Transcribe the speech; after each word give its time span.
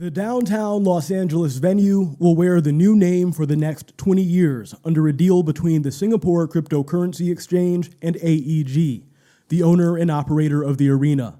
The 0.00 0.10
downtown 0.10 0.82
Los 0.82 1.10
Angeles 1.10 1.58
venue 1.58 2.16
will 2.18 2.34
wear 2.34 2.62
the 2.62 2.72
new 2.72 2.96
name 2.96 3.32
for 3.32 3.44
the 3.44 3.54
next 3.54 3.98
20 3.98 4.22
years 4.22 4.74
under 4.82 5.06
a 5.06 5.12
deal 5.12 5.42
between 5.42 5.82
the 5.82 5.92
Singapore 5.92 6.48
Cryptocurrency 6.48 7.30
Exchange 7.30 7.90
and 8.00 8.16
AEG, 8.16 9.04
the 9.50 9.62
owner 9.62 9.98
and 9.98 10.10
operator 10.10 10.62
of 10.62 10.78
the 10.78 10.88
arena. 10.88 11.38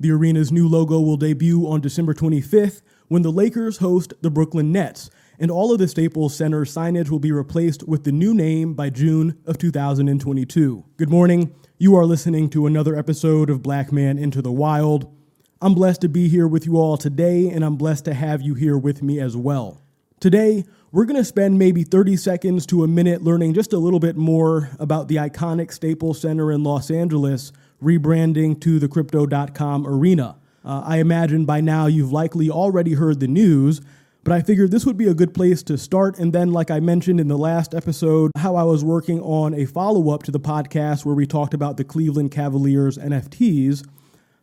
The 0.00 0.10
arena's 0.10 0.50
new 0.50 0.66
logo 0.66 0.98
will 0.98 1.16
debut 1.16 1.68
on 1.68 1.80
December 1.80 2.14
25th 2.14 2.82
when 3.06 3.22
the 3.22 3.30
Lakers 3.30 3.76
host 3.76 4.12
the 4.22 4.30
Brooklyn 4.30 4.72
Nets, 4.72 5.08
and 5.38 5.48
all 5.48 5.70
of 5.72 5.78
the 5.78 5.86
Staples 5.86 6.34
Center 6.34 6.64
signage 6.64 7.10
will 7.10 7.20
be 7.20 7.30
replaced 7.30 7.86
with 7.86 8.02
the 8.02 8.10
new 8.10 8.34
name 8.34 8.74
by 8.74 8.90
June 8.90 9.38
of 9.46 9.56
2022. 9.56 10.84
Good 10.96 11.10
morning. 11.10 11.54
You 11.78 11.94
are 11.94 12.06
listening 12.06 12.50
to 12.50 12.66
another 12.66 12.96
episode 12.96 13.50
of 13.50 13.62
Black 13.62 13.92
Man 13.92 14.18
Into 14.18 14.42
the 14.42 14.50
Wild. 14.50 15.14
I'm 15.62 15.74
blessed 15.74 16.02
to 16.02 16.08
be 16.08 16.28
here 16.28 16.46
with 16.46 16.66
you 16.66 16.76
all 16.76 16.96
today, 16.96 17.48
and 17.48 17.64
I'm 17.64 17.76
blessed 17.76 18.04
to 18.06 18.14
have 18.14 18.42
you 18.42 18.54
here 18.54 18.76
with 18.76 19.02
me 19.02 19.20
as 19.20 19.36
well. 19.36 19.80
Today, 20.20 20.64
we're 20.90 21.04
going 21.04 21.16
to 21.16 21.24
spend 21.24 21.58
maybe 21.58 21.84
30 21.84 22.16
seconds 22.16 22.66
to 22.66 22.82
a 22.82 22.88
minute 22.88 23.22
learning 23.22 23.54
just 23.54 23.72
a 23.72 23.78
little 23.78 24.00
bit 24.00 24.16
more 24.16 24.70
about 24.78 25.08
the 25.08 25.16
iconic 25.16 25.72
Staples 25.72 26.20
Center 26.20 26.50
in 26.50 26.64
Los 26.64 26.90
Angeles 26.90 27.52
rebranding 27.82 28.60
to 28.60 28.78
the 28.78 28.88
Crypto.com 28.88 29.86
arena. 29.86 30.36
Uh, 30.64 30.82
I 30.84 30.98
imagine 30.98 31.44
by 31.44 31.60
now 31.60 31.86
you've 31.86 32.12
likely 32.12 32.50
already 32.50 32.94
heard 32.94 33.20
the 33.20 33.28
news, 33.28 33.80
but 34.22 34.32
I 34.32 34.40
figured 34.40 34.70
this 34.70 34.86
would 34.86 34.96
be 34.96 35.08
a 35.08 35.14
good 35.14 35.34
place 35.34 35.62
to 35.64 35.76
start. 35.76 36.18
And 36.18 36.32
then, 36.32 36.52
like 36.52 36.70
I 36.70 36.80
mentioned 36.80 37.20
in 37.20 37.28
the 37.28 37.38
last 37.38 37.74
episode, 37.74 38.30
how 38.38 38.56
I 38.56 38.62
was 38.62 38.82
working 38.82 39.20
on 39.20 39.54
a 39.54 39.66
follow 39.66 40.10
up 40.10 40.22
to 40.24 40.30
the 40.30 40.40
podcast 40.40 41.04
where 41.04 41.14
we 41.14 41.26
talked 41.26 41.54
about 41.54 41.76
the 41.76 41.84
Cleveland 41.84 42.30
Cavaliers 42.32 42.98
NFTs. 42.98 43.86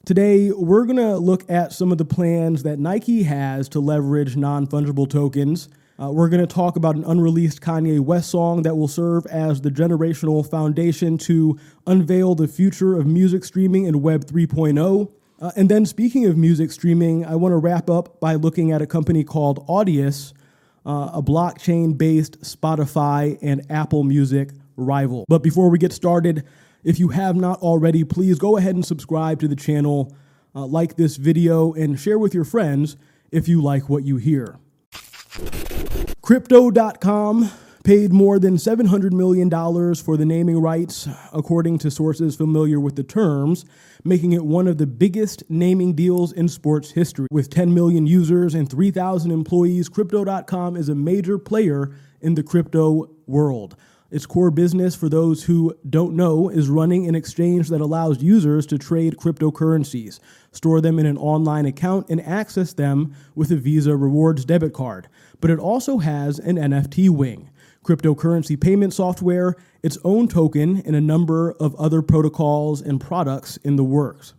Today, 0.03 0.49
we're 0.51 0.85
going 0.85 0.97
to 0.97 1.17
look 1.17 1.47
at 1.47 1.71
some 1.73 1.91
of 1.91 1.99
the 1.99 2.05
plans 2.05 2.63
that 2.63 2.79
Nike 2.79 3.21
has 3.21 3.69
to 3.69 3.79
leverage 3.79 4.35
non 4.35 4.65
fungible 4.65 5.07
tokens. 5.07 5.69
Uh, 6.01 6.09
we're 6.09 6.27
going 6.27 6.41
to 6.41 6.51
talk 6.51 6.75
about 6.75 6.95
an 6.95 7.03
unreleased 7.03 7.61
Kanye 7.61 7.99
West 7.99 8.31
song 8.31 8.63
that 8.63 8.75
will 8.75 8.87
serve 8.87 9.27
as 9.27 9.61
the 9.61 9.69
generational 9.69 10.43
foundation 10.49 11.19
to 11.19 11.59
unveil 11.85 12.33
the 12.33 12.47
future 12.47 12.97
of 12.97 13.05
music 13.05 13.43
streaming 13.43 13.85
in 13.85 14.01
Web 14.01 14.25
3.0. 14.25 15.11
Uh, 15.39 15.51
and 15.55 15.69
then, 15.69 15.85
speaking 15.85 16.25
of 16.25 16.35
music 16.35 16.71
streaming, 16.71 17.23
I 17.23 17.35
want 17.35 17.53
to 17.53 17.57
wrap 17.57 17.87
up 17.87 18.19
by 18.19 18.33
looking 18.33 18.71
at 18.71 18.81
a 18.81 18.87
company 18.87 19.23
called 19.23 19.67
Audius, 19.67 20.33
uh, 20.83 21.11
a 21.13 21.21
blockchain 21.21 21.95
based 21.95 22.41
Spotify 22.41 23.37
and 23.43 23.71
Apple 23.71 24.03
Music 24.03 24.49
rival. 24.77 25.25
But 25.27 25.43
before 25.43 25.69
we 25.69 25.77
get 25.77 25.93
started, 25.93 26.43
if 26.83 26.99
you 26.99 27.09
have 27.09 27.35
not 27.35 27.59
already, 27.61 28.03
please 28.03 28.39
go 28.39 28.57
ahead 28.57 28.75
and 28.75 28.85
subscribe 28.85 29.39
to 29.39 29.47
the 29.47 29.55
channel, 29.55 30.15
uh, 30.55 30.65
like 30.65 30.95
this 30.95 31.17
video, 31.17 31.73
and 31.73 31.99
share 31.99 32.19
with 32.19 32.33
your 32.33 32.45
friends 32.45 32.97
if 33.31 33.47
you 33.47 33.61
like 33.61 33.89
what 33.89 34.03
you 34.03 34.17
hear. 34.17 34.59
Crypto.com 36.21 37.51
paid 37.83 38.13
more 38.13 38.37
than 38.37 38.57
$700 38.57 39.11
million 39.11 39.49
for 39.95 40.17
the 40.17 40.25
naming 40.25 40.59
rights, 40.59 41.07
according 41.33 41.79
to 41.79 41.89
sources 41.89 42.35
familiar 42.35 42.79
with 42.79 42.95
the 42.95 43.03
terms, 43.03 43.65
making 44.03 44.33
it 44.33 44.45
one 44.45 44.67
of 44.67 44.77
the 44.77 44.85
biggest 44.85 45.43
naming 45.49 45.93
deals 45.93 46.31
in 46.31 46.47
sports 46.47 46.91
history. 46.91 47.27
With 47.31 47.49
10 47.49 47.73
million 47.73 48.05
users 48.05 48.53
and 48.53 48.69
3,000 48.69 49.31
employees, 49.31 49.89
Crypto.com 49.89 50.75
is 50.75 50.89
a 50.89 50.95
major 50.95 51.37
player 51.37 51.91
in 52.21 52.35
the 52.35 52.43
crypto 52.43 53.09
world. 53.25 53.75
Its 54.11 54.25
core 54.25 54.51
business, 54.51 54.93
for 54.93 55.07
those 55.07 55.43
who 55.45 55.73
don't 55.89 56.13
know, 56.13 56.49
is 56.49 56.69
running 56.69 57.07
an 57.07 57.15
exchange 57.15 57.69
that 57.69 57.79
allows 57.79 58.21
users 58.21 58.65
to 58.65 58.77
trade 58.77 59.15
cryptocurrencies, 59.15 60.19
store 60.51 60.81
them 60.81 60.99
in 60.99 61.05
an 61.05 61.17
online 61.17 61.65
account, 61.65 62.09
and 62.09 62.19
access 62.21 62.73
them 62.73 63.15
with 63.35 63.51
a 63.51 63.55
Visa 63.55 63.95
Rewards 63.95 64.43
debit 64.43 64.73
card. 64.73 65.07
But 65.39 65.49
it 65.49 65.59
also 65.59 65.99
has 65.99 66.39
an 66.39 66.57
NFT 66.57 67.09
wing, 67.09 67.49
cryptocurrency 67.85 68.59
payment 68.59 68.93
software, 68.93 69.55
its 69.81 69.97
own 70.03 70.27
token, 70.27 70.83
and 70.85 70.95
a 70.95 71.01
number 71.01 71.53
of 71.53 71.73
other 71.75 72.01
protocols 72.01 72.81
and 72.81 72.99
products 72.99 73.55
in 73.57 73.77
the 73.77 73.83
works. 73.85 74.33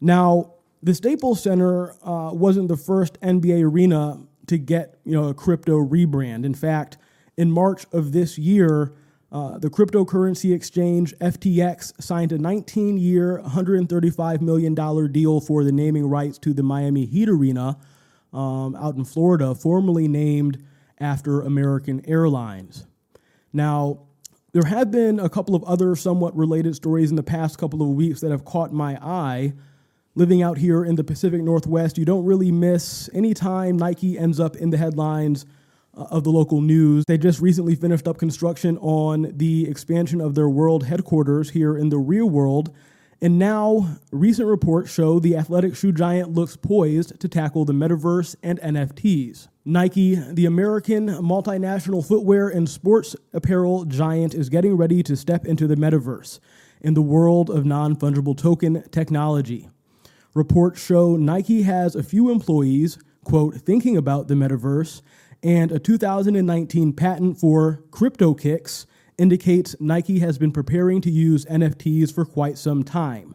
Now, 0.00 0.54
the 0.82 0.94
Staples 0.94 1.42
Center 1.42 1.92
uh, 2.02 2.30
wasn't 2.32 2.68
the 2.68 2.76
first 2.76 3.20
NBA 3.20 3.62
arena 3.64 4.20
to 4.46 4.56
get 4.56 4.98
you 5.04 5.12
know 5.12 5.28
a 5.28 5.34
crypto 5.34 5.84
rebrand. 5.84 6.46
In 6.46 6.54
fact, 6.54 6.96
in 7.38 7.52
March 7.52 7.86
of 7.92 8.10
this 8.12 8.36
year, 8.36 8.92
uh, 9.30 9.58
the 9.58 9.70
cryptocurrency 9.70 10.52
exchange 10.52 11.14
FTX 11.18 12.02
signed 12.02 12.32
a 12.32 12.38
19 12.38 12.98
year, 12.98 13.40
$135 13.46 14.40
million 14.40 14.74
deal 15.12 15.40
for 15.40 15.62
the 15.62 15.70
naming 15.70 16.08
rights 16.08 16.36
to 16.38 16.52
the 16.52 16.64
Miami 16.64 17.06
Heat 17.06 17.28
Arena 17.28 17.78
um, 18.32 18.74
out 18.74 18.96
in 18.96 19.04
Florida, 19.04 19.54
formerly 19.54 20.08
named 20.08 20.64
after 20.98 21.40
American 21.40 22.04
Airlines. 22.08 22.86
Now, 23.52 24.00
there 24.52 24.64
have 24.64 24.90
been 24.90 25.20
a 25.20 25.28
couple 25.28 25.54
of 25.54 25.62
other 25.62 25.94
somewhat 25.94 26.36
related 26.36 26.74
stories 26.74 27.10
in 27.10 27.16
the 27.16 27.22
past 27.22 27.56
couple 27.56 27.82
of 27.82 27.88
weeks 27.88 28.20
that 28.20 28.32
have 28.32 28.44
caught 28.44 28.72
my 28.72 28.98
eye. 29.00 29.52
Living 30.16 30.42
out 30.42 30.58
here 30.58 30.84
in 30.84 30.96
the 30.96 31.04
Pacific 31.04 31.40
Northwest, 31.40 31.98
you 31.98 32.04
don't 32.04 32.24
really 32.24 32.50
miss 32.50 33.08
any 33.14 33.32
time 33.32 33.76
Nike 33.76 34.18
ends 34.18 34.40
up 34.40 34.56
in 34.56 34.70
the 34.70 34.76
headlines 34.76 35.46
Uh, 35.98 36.06
of 36.12 36.22
the 36.22 36.30
local 36.30 36.60
news. 36.60 37.04
They 37.08 37.18
just 37.18 37.40
recently 37.40 37.74
finished 37.74 38.06
up 38.06 38.18
construction 38.18 38.78
on 38.78 39.32
the 39.36 39.68
expansion 39.68 40.20
of 40.20 40.36
their 40.36 40.48
world 40.48 40.84
headquarters 40.84 41.50
here 41.50 41.76
in 41.76 41.88
the 41.88 41.98
real 41.98 42.30
world. 42.30 42.72
And 43.20 43.36
now, 43.36 43.96
recent 44.12 44.46
reports 44.46 44.92
show 44.92 45.18
the 45.18 45.36
athletic 45.36 45.74
shoe 45.74 45.90
giant 45.90 46.30
looks 46.30 46.56
poised 46.56 47.18
to 47.18 47.26
tackle 47.26 47.64
the 47.64 47.72
metaverse 47.72 48.36
and 48.44 48.60
NFTs. 48.60 49.48
Nike, 49.64 50.14
the 50.14 50.46
American 50.46 51.08
multinational 51.08 52.06
footwear 52.06 52.48
and 52.48 52.68
sports 52.68 53.16
apparel 53.32 53.84
giant, 53.84 54.34
is 54.34 54.48
getting 54.48 54.76
ready 54.76 55.02
to 55.02 55.16
step 55.16 55.46
into 55.46 55.66
the 55.66 55.74
metaverse 55.74 56.38
in 56.80 56.94
the 56.94 57.02
world 57.02 57.50
of 57.50 57.66
non 57.66 57.96
fungible 57.96 58.38
token 58.38 58.88
technology. 58.90 59.68
Reports 60.32 60.80
show 60.80 61.16
Nike 61.16 61.62
has 61.62 61.96
a 61.96 62.04
few 62.04 62.30
employees, 62.30 62.98
quote, 63.24 63.56
thinking 63.56 63.96
about 63.96 64.28
the 64.28 64.34
metaverse 64.34 65.02
and 65.42 65.70
a 65.70 65.78
2019 65.78 66.92
patent 66.92 67.38
for 67.38 67.82
CryptoKicks 67.90 68.86
indicates 69.18 69.76
Nike 69.80 70.18
has 70.20 70.38
been 70.38 70.52
preparing 70.52 71.00
to 71.02 71.10
use 71.10 71.44
NFTs 71.46 72.14
for 72.14 72.24
quite 72.24 72.58
some 72.58 72.82
time. 72.82 73.34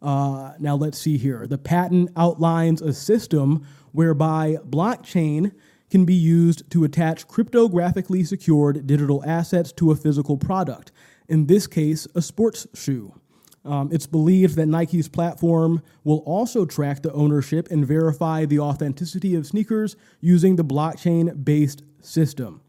Uh, 0.00 0.52
now, 0.58 0.74
let's 0.74 0.98
see 0.98 1.16
here. 1.16 1.46
The 1.46 1.58
patent 1.58 2.10
outlines 2.16 2.82
a 2.82 2.92
system 2.92 3.66
whereby 3.92 4.56
blockchain 4.68 5.52
can 5.90 6.04
be 6.04 6.14
used 6.14 6.68
to 6.70 6.84
attach 6.84 7.28
cryptographically 7.28 8.26
secured 8.26 8.86
digital 8.86 9.22
assets 9.26 9.72
to 9.72 9.90
a 9.90 9.96
physical 9.96 10.36
product, 10.36 10.90
in 11.28 11.46
this 11.46 11.66
case, 11.66 12.08
a 12.14 12.22
sports 12.22 12.66
shoe. 12.74 13.14
Um, 13.64 13.90
it's 13.92 14.06
believed 14.06 14.56
that 14.56 14.66
Nike's 14.66 15.08
platform 15.08 15.82
will 16.02 16.18
also 16.18 16.64
track 16.64 17.02
the 17.02 17.12
ownership 17.12 17.68
and 17.70 17.86
verify 17.86 18.44
the 18.44 18.58
authenticity 18.58 19.34
of 19.36 19.46
sneakers 19.46 19.94
using 20.20 20.56
the 20.56 20.64
blockchain-based 20.64 21.82
system. 22.00 22.60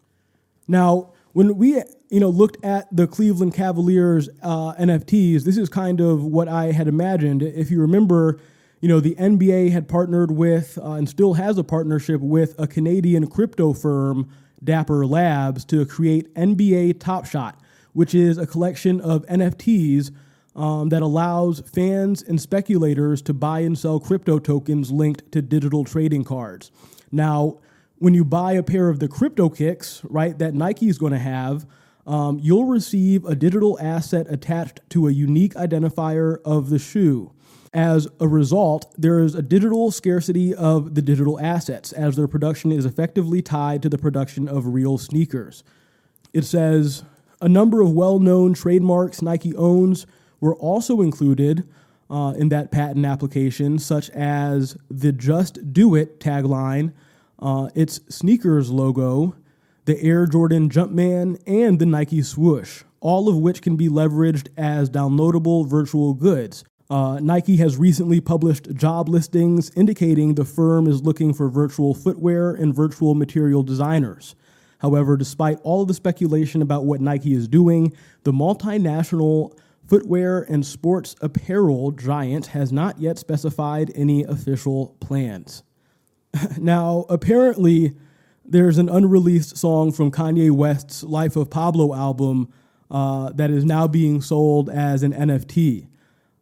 Now, 0.67 1.13
when 1.33 1.57
we 1.57 1.81
you 2.09 2.19
know 2.19 2.29
looked 2.29 2.63
at 2.63 2.95
the 2.95 3.07
Cleveland 3.07 3.55
Cavaliers 3.55 4.29
uh, 4.43 4.73
NFTs, 4.75 5.43
this 5.43 5.57
is 5.57 5.67
kind 5.67 5.99
of 5.99 6.23
what 6.23 6.47
I 6.47 6.71
had 6.71 6.87
imagined. 6.87 7.41
If 7.41 7.71
you 7.71 7.81
remember, 7.81 8.39
you 8.79 8.87
know 8.87 8.99
the 8.99 9.15
NBA 9.15 9.71
had 9.71 9.87
partnered 9.87 10.31
with 10.31 10.77
uh, 10.77 10.91
and 10.91 11.09
still 11.09 11.33
has 11.33 11.57
a 11.57 11.63
partnership 11.63 12.21
with 12.21 12.53
a 12.59 12.67
Canadian 12.67 13.27
crypto 13.27 13.73
firm, 13.73 14.29
Dapper 14.63 15.07
Labs, 15.07 15.65
to 15.65 15.87
create 15.87 16.33
NBA 16.35 16.99
Top 16.99 17.25
Shot, 17.25 17.59
which 17.93 18.13
is 18.13 18.37
a 18.37 18.45
collection 18.45 19.01
of 19.01 19.25
NFTs 19.25 20.11
um, 20.55 20.89
that 20.89 21.01
allows 21.01 21.61
fans 21.61 22.21
and 22.21 22.39
speculators 22.39 23.21
to 23.23 23.33
buy 23.33 23.61
and 23.61 23.77
sell 23.77 23.99
crypto 23.99 24.39
tokens 24.39 24.91
linked 24.91 25.31
to 25.31 25.41
digital 25.41 25.83
trading 25.83 26.23
cards. 26.23 26.71
Now, 27.11 27.59
when 27.97 28.13
you 28.13 28.25
buy 28.25 28.53
a 28.53 28.63
pair 28.63 28.89
of 28.89 28.99
the 28.99 29.07
crypto 29.07 29.49
kicks, 29.49 30.01
right, 30.03 30.37
that 30.37 30.53
Nike 30.53 30.89
is 30.89 30.97
going 30.97 31.13
to 31.13 31.19
have, 31.19 31.65
um, 32.05 32.39
you'll 32.41 32.65
receive 32.65 33.23
a 33.25 33.35
digital 33.35 33.79
asset 33.79 34.27
attached 34.29 34.81
to 34.89 35.07
a 35.07 35.11
unique 35.11 35.53
identifier 35.53 36.41
of 36.43 36.69
the 36.69 36.79
shoe. 36.79 37.31
As 37.73 38.07
a 38.19 38.27
result, 38.27 38.93
there 38.97 39.19
is 39.19 39.33
a 39.33 39.41
digital 39.41 39.89
scarcity 39.89 40.53
of 40.53 40.93
the 40.93 41.01
digital 41.01 41.39
assets, 41.39 41.91
as 41.91 42.15
their 42.15 42.27
production 42.27 42.71
is 42.71 42.85
effectively 42.85 43.41
tied 43.41 43.81
to 43.81 43.89
the 43.89 43.97
production 43.97 44.47
of 44.47 44.67
real 44.67 44.97
sneakers. 44.97 45.63
It 46.33 46.45
says 46.45 47.03
a 47.41 47.49
number 47.49 47.81
of 47.81 47.91
well 47.91 48.19
known 48.19 48.53
trademarks 48.53 49.21
Nike 49.21 49.55
owns 49.55 50.05
were 50.43 50.55
also 50.55 50.99
included 50.99 51.65
uh, 52.09 52.33
in 52.37 52.49
that 52.49 52.69
patent 52.69 53.05
application, 53.05 53.79
such 53.79 54.09
as 54.09 54.75
the 54.91 55.13
Just 55.13 55.71
Do 55.71 55.95
It 55.95 56.19
tagline, 56.19 56.91
uh, 57.39 57.69
its 57.75 58.01
sneakers 58.09 58.69
logo, 58.69 59.35
the 59.85 59.97
Air 60.03 60.27
Jordan 60.27 60.69
Jumpman, 60.69 61.41
and 61.47 61.79
the 61.79 61.85
Nike 61.85 62.21
swoosh, 62.21 62.83
all 62.99 63.29
of 63.29 63.37
which 63.37 63.61
can 63.61 63.77
be 63.77 63.87
leveraged 63.87 64.49
as 64.57 64.89
downloadable 64.89 65.65
virtual 65.65 66.13
goods. 66.13 66.65
Uh, 66.89 67.21
Nike 67.21 67.55
has 67.55 67.77
recently 67.77 68.19
published 68.19 68.73
job 68.73 69.07
listings 69.07 69.71
indicating 69.77 70.35
the 70.35 70.43
firm 70.43 70.87
is 70.87 71.01
looking 71.03 71.33
for 71.33 71.47
virtual 71.47 71.93
footwear 71.93 72.51
and 72.51 72.75
virtual 72.75 73.15
material 73.15 73.63
designers. 73.63 74.35
However, 74.79 75.15
despite 75.15 75.61
all 75.63 75.83
of 75.83 75.87
the 75.87 75.93
speculation 75.93 76.61
about 76.61 76.83
what 76.83 76.99
Nike 76.99 77.33
is 77.33 77.47
doing, 77.47 77.95
the 78.25 78.33
multinational 78.33 79.57
footwear 79.87 80.41
and 80.41 80.65
sports 80.65 81.15
apparel 81.21 81.91
giant 81.91 82.47
has 82.47 82.71
not 82.71 82.99
yet 82.99 83.17
specified 83.17 83.91
any 83.95 84.23
official 84.23 84.95
plans. 84.99 85.63
now, 86.57 87.05
apparently, 87.09 87.93
there's 88.45 88.77
an 88.77 88.89
unreleased 88.89 89.57
song 89.57 89.91
from 89.91 90.11
Kanye 90.11 90.51
West's 90.51 91.03
Life 91.03 91.35
of 91.35 91.49
Pablo 91.49 91.93
album 91.93 92.51
uh, 92.91 93.31
that 93.33 93.49
is 93.49 93.65
now 93.65 93.87
being 93.87 94.21
sold 94.21 94.69
as 94.69 95.03
an 95.03 95.13
NFT. 95.13 95.87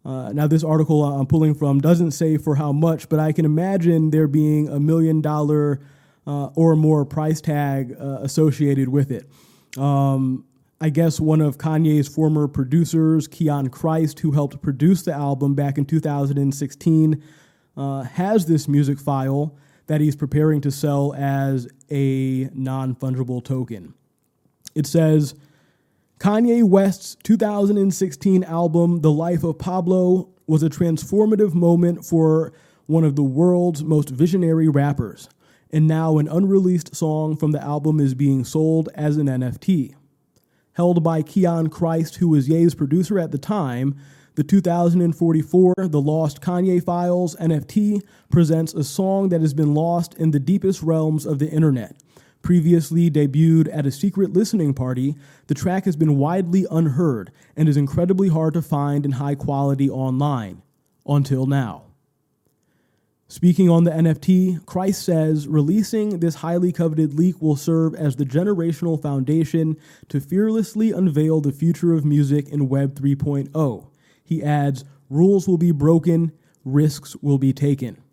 Uh, 0.04 0.32
now, 0.34 0.48
this 0.48 0.64
article 0.64 1.04
I'm 1.04 1.28
pulling 1.28 1.54
from 1.54 1.80
doesn't 1.80 2.12
say 2.12 2.38
for 2.38 2.56
how 2.56 2.72
much, 2.72 3.08
but 3.08 3.20
I 3.20 3.32
can 3.32 3.46
imagine 3.46 4.10
there 4.10 4.28
being 4.28 4.68
a 4.68 4.80
million 4.80 5.22
dollar 5.22 5.80
uh, 6.26 6.48
or 6.56 6.76
more 6.76 7.06
price 7.06 7.42
tag 7.42 7.96
uh, 8.00 8.20
associated 8.22 8.90
with 8.90 9.12
it. 9.12 9.30
Um, 9.78 10.46
I 10.84 10.90
guess 10.90 11.20
one 11.20 11.42
of 11.42 11.60
Kanye's 11.60 12.08
former 12.08 12.48
producers, 12.48 13.28
Keon 13.28 13.70
Christ, 13.70 14.20
who 14.20 14.32
helped 14.32 14.64
produce 14.64 15.04
the 15.04 15.14
album 15.14 15.54
back 15.54 15.78
in 15.78 15.86
2016, 15.86 17.24
uh, 17.78 18.02
has 18.02 18.48
this 18.48 18.68
music 18.68 19.00
file 19.00 19.56
that 19.86 20.02
he's 20.02 20.16
preparing 20.16 20.60
to 20.62 20.72
sell 20.72 21.14
as 21.14 21.68
a 21.92 22.50
non 22.56 22.96
fungible 22.96 23.46
token. 23.46 23.94
It 24.74 24.88
says, 24.88 25.36
Kanye 26.18 26.64
West's 26.64 27.16
2016 27.24 28.44
album, 28.44 29.02
The 29.02 29.12
Life 29.12 29.44
of 29.44 29.60
Pablo, 29.60 30.30
was 30.48 30.64
a 30.64 30.70
transformative 30.70 31.54
moment 31.54 32.04
for 32.04 32.54
one 32.88 33.04
of 33.04 33.16
the 33.16 33.24
world's 33.24 33.84
most 33.84 34.10
visionary 34.10 34.68
rappers. 34.68 35.30
And 35.70 35.88
now 35.88 36.18
an 36.18 36.28
unreleased 36.28 36.96
song 36.96 37.38
from 37.38 37.52
the 37.52 37.62
album 37.62 38.00
is 38.00 38.16
being 38.16 38.44
sold 38.44 38.90
as 38.96 39.18
an 39.18 39.28
NFT. 39.28 39.94
Held 40.74 41.04
by 41.04 41.22
Keon 41.22 41.68
Christ, 41.70 42.16
who 42.16 42.30
was 42.30 42.48
Ye's 42.48 42.76
producer 42.76 43.20
at 43.20 43.32
the 43.32 43.38
time, 43.38 43.96
the 44.36 44.44
2044 44.44 45.74
The 45.78 46.02
Lost 46.02 46.42
Kanye 46.42 46.84
Files 46.84 47.36
NFT 47.36 48.02
presents 48.30 48.74
a 48.74 48.84
song 48.84 49.30
that 49.30 49.42
has 49.42 49.54
been 49.54 49.74
lost 49.74 50.14
in 50.16 50.32
the 50.32 50.40
deepest 50.40 50.82
realms 50.82 51.26
of 51.26 51.40
the 51.40 51.50
internet 51.50 52.02
Previously 52.42 53.12
debuted 53.12 53.70
at 53.72 53.86
a 53.86 53.92
secret 53.92 54.34
listening 54.34 54.74
party, 54.74 55.16
the 55.46 55.54
track 55.54 55.86
has 55.86 55.96
been 55.96 56.18
widely 56.18 56.66
unheard 56.72 57.32
and 57.56 57.70
is 57.70 57.78
incredibly 57.78 58.30
hard 58.30 58.56
to 58.56 58.64
find 58.64 59.06
in 59.06 59.14
high 59.14 59.36
quality 59.36 59.90
online. 59.90 60.64
Until 61.06 61.46
now. 61.46 61.91
Speaking 63.32 63.70
on 63.70 63.86
the 63.86 63.92
NFT, 63.92 64.66
Christ 64.66 65.04
says 65.04 65.48
releasing 65.48 66.20
this 66.20 66.36
highly 66.36 66.74
coveted 66.74 67.14
leak 67.14 67.42
will 67.42 67.56
serve 67.56 67.96
as 67.96 68.18
the 68.18 68.26
generational 68.26 69.02
foundation 69.02 69.78
to 70.10 70.20
fearlessly 70.20 70.92
unveil 70.92 71.40
the 71.40 71.54
future 71.54 71.94
of 71.94 72.04
music 72.04 72.50
in 72.50 72.68
Web 72.68 72.94
3.0. 72.94 73.88
He 74.22 74.44
adds, 74.44 74.84
rules 75.10 75.48
will 75.48 75.58
be 75.58 75.72
broken, 75.72 76.34
risks 76.66 77.16
will 77.22 77.38
be 77.38 77.54
taken. 77.54 78.04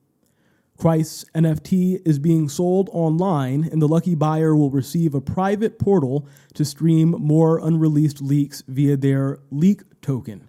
Christ's 0.76 1.24
NFT 1.34 2.00
is 2.06 2.20
being 2.20 2.48
sold 2.48 2.88
online, 2.92 3.68
and 3.72 3.82
the 3.82 3.88
lucky 3.88 4.14
buyer 4.14 4.54
will 4.54 4.70
receive 4.70 5.16
a 5.16 5.20
private 5.20 5.80
portal 5.80 6.28
to 6.54 6.64
stream 6.64 7.10
more 7.10 7.58
unreleased 7.58 8.22
leaks 8.22 8.62
via 8.68 8.96
their 8.96 9.40
leak 9.50 9.82
token. 10.00 10.48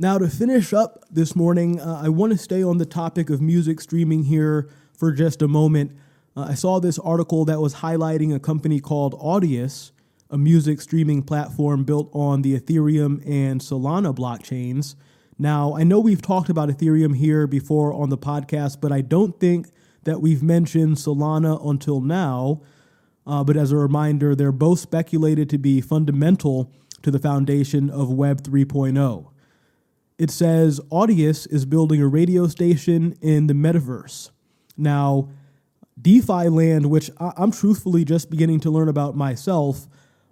Now, 0.00 0.16
to 0.16 0.28
finish 0.28 0.72
up 0.72 1.04
this 1.10 1.34
morning, 1.34 1.80
uh, 1.80 2.02
I 2.04 2.08
want 2.08 2.30
to 2.30 2.38
stay 2.38 2.62
on 2.62 2.78
the 2.78 2.86
topic 2.86 3.30
of 3.30 3.42
music 3.42 3.80
streaming 3.80 4.22
here 4.22 4.68
for 4.92 5.10
just 5.10 5.42
a 5.42 5.48
moment. 5.48 5.90
Uh, 6.36 6.42
I 6.50 6.54
saw 6.54 6.78
this 6.78 7.00
article 7.00 7.44
that 7.46 7.60
was 7.60 7.74
highlighting 7.74 8.32
a 8.32 8.38
company 8.38 8.78
called 8.78 9.18
Audius, 9.18 9.90
a 10.30 10.38
music 10.38 10.80
streaming 10.80 11.24
platform 11.24 11.82
built 11.82 12.10
on 12.12 12.42
the 12.42 12.56
Ethereum 12.56 13.26
and 13.26 13.60
Solana 13.60 14.14
blockchains. 14.14 14.94
Now, 15.36 15.74
I 15.76 15.82
know 15.82 15.98
we've 15.98 16.22
talked 16.22 16.48
about 16.48 16.68
Ethereum 16.68 17.16
here 17.16 17.48
before 17.48 17.92
on 17.92 18.08
the 18.08 18.18
podcast, 18.18 18.80
but 18.80 18.92
I 18.92 19.00
don't 19.00 19.40
think 19.40 19.66
that 20.04 20.20
we've 20.20 20.44
mentioned 20.44 20.98
Solana 20.98 21.60
until 21.68 22.00
now. 22.00 22.62
Uh, 23.26 23.42
but 23.42 23.56
as 23.56 23.72
a 23.72 23.76
reminder, 23.76 24.36
they're 24.36 24.52
both 24.52 24.78
speculated 24.78 25.50
to 25.50 25.58
be 25.58 25.80
fundamental 25.80 26.72
to 27.02 27.10
the 27.10 27.18
foundation 27.18 27.90
of 27.90 28.12
Web 28.12 28.42
3.0. 28.42 29.32
It 30.18 30.32
says 30.32 30.80
Audius 30.90 31.46
is 31.50 31.64
building 31.64 32.02
a 32.02 32.08
radio 32.08 32.48
station 32.48 33.16
in 33.22 33.46
the 33.46 33.54
metaverse. 33.54 34.30
Now, 34.76 35.28
DeFi 36.00 36.48
Land, 36.48 36.86
which 36.86 37.10
I'm 37.18 37.52
truthfully 37.52 38.04
just 38.04 38.28
beginning 38.28 38.60
to 38.60 38.70
learn 38.70 38.88
about 38.88 39.16
myself, 39.16 39.86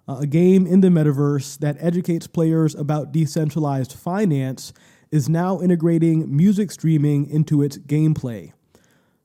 uh, 0.07 0.17
a 0.21 0.27
game 0.27 0.67
in 0.67 0.81
the 0.81 0.89
metaverse 0.89 1.57
that 1.59 1.77
educates 1.79 2.27
players 2.27 2.75
about 2.75 3.11
decentralized 3.11 3.93
finance 3.93 4.73
is 5.09 5.29
now 5.29 5.61
integrating 5.61 6.35
music 6.35 6.71
streaming 6.71 7.29
into 7.29 7.61
its 7.61 7.77
gameplay. 7.77 8.51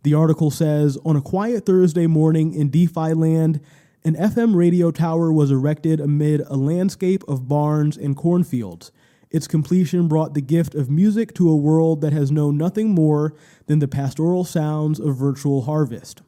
The 0.05 0.15
article 0.15 0.51
says 0.51 0.97
On 1.05 1.17
a 1.17 1.21
quiet 1.21 1.67
Thursday 1.67 2.07
morning 2.07 2.55
in 2.55 2.71
DeFi 2.71 3.15
land, 3.15 3.61
an 4.05 4.15
FM 4.15 4.55
radio 4.55 4.91
tower 4.91 5.33
was 5.33 5.51
erected 5.51 6.01
amid 6.01 6.41
a 6.41 6.57
landscape 6.57 7.23
of 7.29 7.49
barns 7.49 7.97
and 7.97 8.17
cornfields. 8.17 8.91
Its 9.33 9.49
completion 9.49 10.09
brought 10.09 10.35
the 10.35 10.43
gift 10.43 10.75
of 10.75 10.91
music 10.91 11.33
to 11.35 11.49
a 11.49 11.57
world 11.57 12.03
that 12.03 12.13
has 12.13 12.31
known 12.31 12.59
nothing 12.59 12.91
more 12.91 13.35
than 13.67 13.79
the 13.79 13.89
pastoral 13.89 14.45
sounds 14.45 15.01
of 15.01 15.17
virtual 15.17 15.63
harvest. 15.63 16.21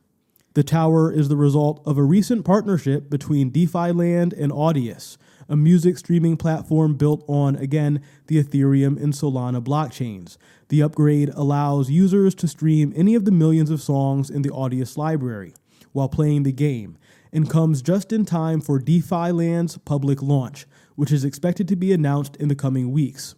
The 0.54 0.62
tower 0.62 1.12
is 1.12 1.28
the 1.28 1.36
result 1.36 1.82
of 1.84 1.98
a 1.98 2.02
recent 2.02 2.44
partnership 2.44 3.10
between 3.10 3.50
DeFi 3.50 3.92
Land 3.92 4.32
and 4.32 4.50
Audius, 4.50 5.18
a 5.48 5.56
music 5.56 5.98
streaming 5.98 6.38
platform 6.38 6.94
built 6.94 7.24
on, 7.28 7.56
again, 7.56 8.00
the 8.28 8.42
Ethereum 8.42 8.96
and 9.02 9.12
Solana 9.12 9.62
blockchains. 9.62 10.38
The 10.68 10.82
upgrade 10.82 11.28
allows 11.34 11.90
users 11.90 12.34
to 12.36 12.48
stream 12.48 12.92
any 12.96 13.14
of 13.14 13.26
the 13.26 13.32
millions 13.32 13.68
of 13.68 13.82
songs 13.82 14.30
in 14.30 14.40
the 14.40 14.50
Audius 14.50 14.96
library 14.96 15.54
while 15.92 16.08
playing 16.08 16.44
the 16.44 16.52
game 16.52 16.96
and 17.32 17.50
comes 17.50 17.82
just 17.82 18.12
in 18.12 18.24
time 18.24 18.60
for 18.60 18.78
DeFi 18.78 19.32
Land's 19.32 19.76
public 19.78 20.22
launch, 20.22 20.66
which 20.96 21.12
is 21.12 21.24
expected 21.24 21.68
to 21.68 21.76
be 21.76 21.92
announced 21.92 22.36
in 22.36 22.48
the 22.48 22.54
coming 22.54 22.92
weeks. 22.92 23.34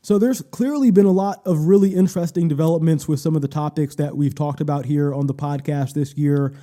So, 0.00 0.18
there's 0.18 0.40
clearly 0.40 0.90
been 0.90 1.06
a 1.06 1.12
lot 1.12 1.42
of 1.44 1.66
really 1.66 1.94
interesting 1.94 2.48
developments 2.48 3.08
with 3.08 3.20
some 3.20 3.34
of 3.34 3.42
the 3.42 3.48
topics 3.48 3.96
that 3.96 4.16
we've 4.16 4.34
talked 4.34 4.60
about 4.60 4.86
here 4.86 5.12
on 5.12 5.26
the 5.26 5.34
podcast 5.34 5.94
this 5.94 6.14
year. 6.16 6.54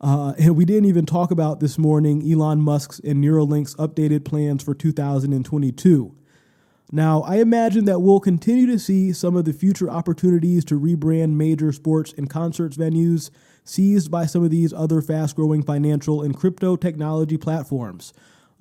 Uh, 0.00 0.34
and 0.38 0.56
we 0.56 0.64
didn't 0.64 0.86
even 0.86 1.06
talk 1.06 1.30
about 1.30 1.60
this 1.60 1.78
morning 1.78 2.28
Elon 2.30 2.60
Musk's 2.60 2.98
and 3.00 3.22
Neuralink's 3.22 3.74
updated 3.76 4.24
plans 4.24 4.62
for 4.62 4.74
2022. 4.74 6.14
Now, 6.94 7.22
I 7.22 7.36
imagine 7.36 7.86
that 7.86 8.00
we'll 8.00 8.20
continue 8.20 8.66
to 8.66 8.78
see 8.78 9.14
some 9.14 9.34
of 9.34 9.46
the 9.46 9.54
future 9.54 9.88
opportunities 9.88 10.62
to 10.66 10.78
rebrand 10.78 11.30
major 11.30 11.72
sports 11.72 12.12
and 12.18 12.28
concerts 12.28 12.76
venues 12.76 13.30
seized 13.64 14.10
by 14.10 14.26
some 14.26 14.44
of 14.44 14.50
these 14.50 14.74
other 14.74 15.00
fast 15.00 15.36
growing 15.36 15.62
financial 15.62 16.20
and 16.20 16.36
crypto 16.36 16.76
technology 16.76 17.38
platforms. 17.38 18.12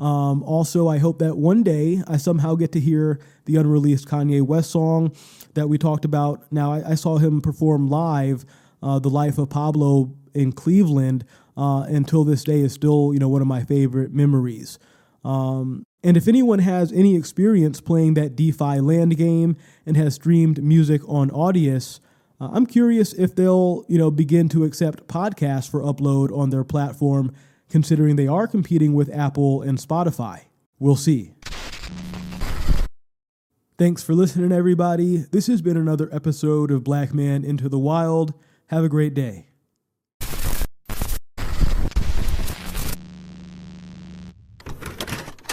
Um, 0.01 0.41
also, 0.43 0.87
I 0.87 0.97
hope 0.97 1.19
that 1.19 1.37
one 1.37 1.61
day 1.61 2.01
I 2.07 2.17
somehow 2.17 2.55
get 2.55 2.71
to 2.71 2.79
hear 2.79 3.19
the 3.45 3.55
unreleased 3.57 4.07
Kanye 4.07 4.41
West 4.41 4.71
song 4.71 5.15
that 5.53 5.69
we 5.69 5.77
talked 5.77 6.05
about. 6.05 6.51
Now, 6.51 6.73
I, 6.73 6.91
I 6.91 6.95
saw 6.95 7.17
him 7.17 7.39
perform 7.39 7.87
live 7.87 8.43
uh, 8.81 8.97
The 8.97 9.09
Life 9.09 9.37
of 9.37 9.49
Pablo 9.49 10.11
in 10.33 10.53
Cleveland 10.53 11.23
uh, 11.55 11.85
until 11.87 12.23
this 12.23 12.43
day 12.43 12.61
is 12.61 12.73
still 12.73 13.11
you 13.13 13.19
know 13.19 13.29
one 13.29 13.41
of 13.41 13.47
my 13.47 13.63
favorite 13.63 14.11
memories. 14.11 14.79
Um, 15.23 15.85
and 16.03 16.17
if 16.17 16.27
anyone 16.27 16.59
has 16.59 16.91
any 16.91 17.15
experience 17.15 17.79
playing 17.79 18.15
that 18.15 18.35
DeFi 18.35 18.79
land 18.79 19.15
game 19.17 19.55
and 19.85 19.95
has 19.97 20.15
streamed 20.15 20.63
music 20.63 21.07
on 21.07 21.29
Audius, 21.29 21.99
uh, 22.39 22.49
I'm 22.53 22.65
curious 22.65 23.13
if 23.13 23.35
they'll 23.35 23.85
you 23.87 23.97
know 23.97 24.09
begin 24.09 24.49
to 24.49 24.63
accept 24.63 25.07
podcasts 25.07 25.69
for 25.69 25.81
upload 25.81 26.35
on 26.35 26.49
their 26.49 26.63
platform, 26.63 27.33
considering 27.71 28.15
they 28.15 28.27
are 28.27 28.47
competing 28.47 28.93
with 28.93 29.09
Apple 29.09 29.61
and 29.61 29.77
Spotify. 29.77 30.45
We'll 30.77 30.95
see. 30.95 31.33
Thanks 33.77 34.03
for 34.03 34.13
listening, 34.13 34.51
everybody. 34.51 35.17
This 35.31 35.47
has 35.47 35.61
been 35.61 35.77
another 35.77 36.07
episode 36.11 36.69
of 36.69 36.83
Black 36.83 37.13
Man 37.13 37.43
Into 37.43 37.67
the 37.67 37.79
Wild. 37.79 38.33
Have 38.67 38.83
a 38.83 38.89
great 38.89 39.15
day. 39.15 39.50